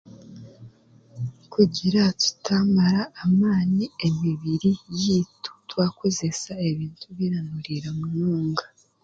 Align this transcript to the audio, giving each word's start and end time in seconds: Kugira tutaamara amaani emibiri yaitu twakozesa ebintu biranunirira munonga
Kugira 1.53 2.01
tutaamara 2.21 3.01
amaani 3.23 3.85
emibiri 4.07 4.71
yaitu 5.01 5.51
twakozesa 5.69 6.51
ebintu 6.69 7.05
biranunirira 7.17 7.89
munonga 7.99 8.65